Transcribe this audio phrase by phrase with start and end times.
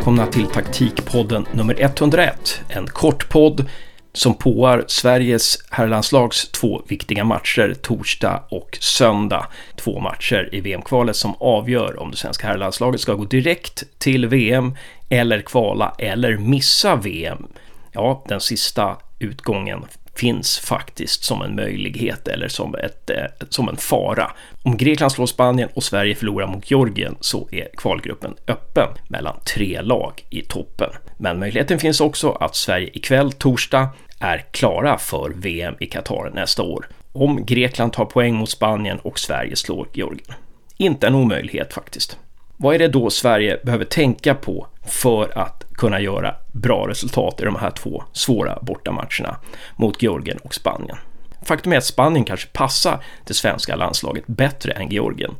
[0.00, 2.60] välkomna till taktikpodden nummer 101.
[2.68, 3.68] En kort podd
[4.12, 9.46] som påar Sveriges herrlandslags två viktiga matcher torsdag och söndag.
[9.76, 14.76] Två matcher i VM-kvalet som avgör om det svenska herrlandslaget ska gå direkt till VM
[15.08, 17.46] eller kvala eller missa VM.
[17.92, 23.76] Ja, den sista utgången finns faktiskt som en möjlighet eller som, ett, eh, som en
[23.76, 24.30] fara.
[24.62, 29.80] Om Grekland slår Spanien och Sverige förlorar mot Georgien så är kvalgruppen öppen mellan tre
[29.82, 30.90] lag i toppen.
[31.18, 33.88] Men möjligheten finns också att Sverige ikväll, torsdag,
[34.20, 36.88] är klara för VM i Qatar nästa år.
[37.12, 40.34] Om Grekland tar poäng mot Spanien och Sverige slår Georgien.
[40.76, 42.18] Inte en omöjlighet faktiskt.
[42.56, 47.44] Vad är det då Sverige behöver tänka på för att kunna göra bra resultat i
[47.44, 49.36] de här två svåra bortamatcherna
[49.76, 50.96] mot Georgien och Spanien?
[51.42, 55.34] Faktum är att Spanien kanske passar det svenska landslaget bättre än Georgien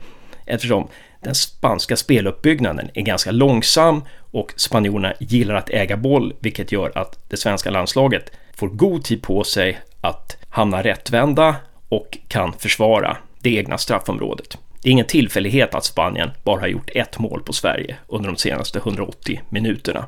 [0.47, 0.88] eftersom
[1.20, 7.30] den spanska speluppbyggnaden är ganska långsam och spanjorerna gillar att äga boll, vilket gör att
[7.30, 11.56] det svenska landslaget får god tid på sig att hamna rättvända
[11.88, 14.58] och kan försvara det egna straffområdet.
[14.82, 18.36] Det är ingen tillfällighet att Spanien bara har gjort ett mål på Sverige under de
[18.36, 20.06] senaste 180 minuterna.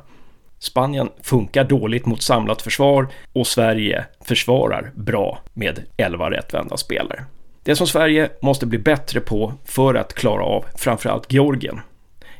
[0.63, 7.25] Spanien funkar dåligt mot samlat försvar och Sverige försvarar bra med 11 rättvända spelare.
[7.63, 11.81] Det som Sverige måste bli bättre på för att klara av framförallt Georgien.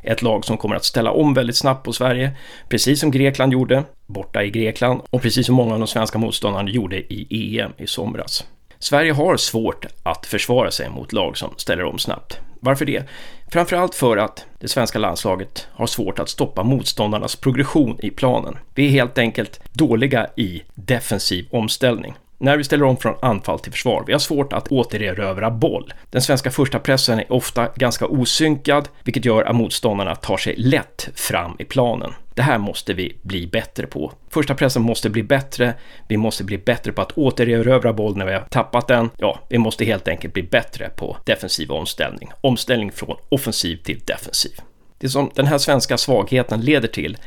[0.03, 2.37] Ett lag som kommer att ställa om väldigt snabbt på Sverige,
[2.69, 6.69] precis som Grekland gjorde borta i Grekland och precis som många av de svenska motståndarna
[6.69, 8.45] gjorde i EM i somras.
[8.79, 12.39] Sverige har svårt att försvara sig mot lag som ställer om snabbt.
[12.63, 13.03] Varför det?
[13.51, 18.57] Framförallt för att det svenska landslaget har svårt att stoppa motståndarnas progression i planen.
[18.75, 23.71] Vi är helt enkelt dåliga i defensiv omställning när vi ställer om från anfall till
[23.71, 24.03] försvar.
[24.07, 25.93] Vi har svårt att återerövra boll.
[26.09, 31.09] Den svenska första pressen är ofta ganska osynkad, vilket gör att motståndarna tar sig lätt
[31.15, 32.13] fram i planen.
[32.35, 34.11] Det här måste vi bli bättre på.
[34.29, 35.73] Första pressen måste bli bättre.
[36.07, 39.09] Vi måste bli bättre på att återerövra boll när vi har tappat den.
[39.17, 42.31] Ja, vi måste helt enkelt bli bättre på defensiv omställning.
[42.41, 44.51] Omställning från offensiv till defensiv.
[44.97, 47.17] Det som den här svenska svagheten leder till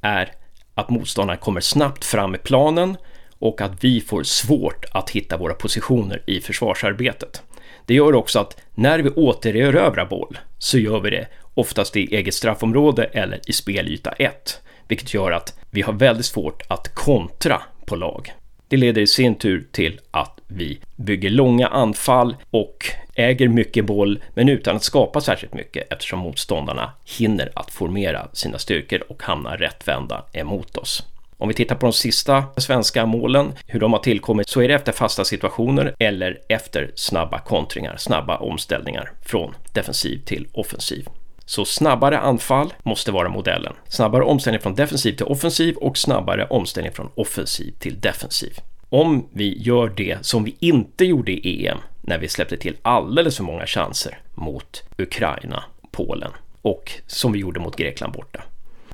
[0.00, 0.32] är
[0.74, 2.96] att motståndarna kommer snabbt fram i planen
[3.38, 7.42] och att vi får svårt att hitta våra positioner i försvarsarbetet.
[7.86, 12.34] Det gör också att när vi återerövrar boll så gör vi det oftast i eget
[12.34, 17.96] straffområde eller i spelyta 1, vilket gör att vi har väldigt svårt att kontra på
[17.96, 18.32] lag.
[18.68, 24.22] Det leder i sin tur till att vi bygger långa anfall och äger mycket boll,
[24.34, 29.56] men utan att skapa särskilt mycket eftersom motståndarna hinner att formera sina styrkor och hamnar
[29.56, 31.06] rättvända emot oss.
[31.38, 34.74] Om vi tittar på de sista svenska målen, hur de har tillkommit, så är det
[34.74, 41.08] efter fasta situationer eller efter snabba kontringar, snabba omställningar från defensiv till offensiv.
[41.48, 43.72] Så snabbare anfall måste vara modellen.
[43.88, 48.58] Snabbare omställning från defensiv till offensiv och snabbare omställning från offensiv till defensiv.
[48.88, 53.36] Om vi gör det som vi inte gjorde i EM när vi släppte till alldeles
[53.36, 56.30] för många chanser mot Ukraina, Polen
[56.62, 58.42] och som vi gjorde mot Grekland borta.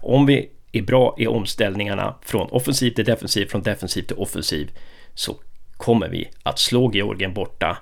[0.00, 4.70] Om vi är bra i omställningarna från offensiv till defensiv, från defensiv till offensiv,
[5.14, 5.36] så
[5.76, 7.78] kommer vi att slå Georgien borta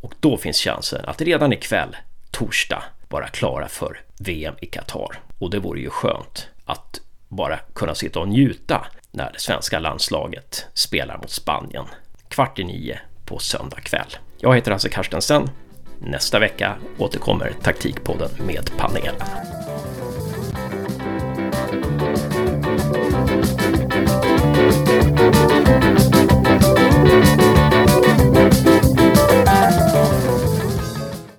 [0.00, 1.96] och då finns chansen att redan ikväll,
[2.30, 2.82] torsdag,
[3.14, 5.20] vara klara för VM i Qatar.
[5.38, 10.66] Och det vore ju skönt att bara kunna sitta och njuta när det svenska landslaget
[10.74, 11.84] spelar mot Spanien
[12.28, 14.16] kvart i nio på söndag kväll.
[14.38, 15.50] Jag heter Hasse Carstensen.
[15.98, 19.14] Nästa vecka återkommer taktikpodden med panelen.